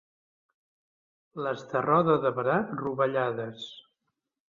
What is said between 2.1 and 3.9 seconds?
de Barà, rovellades.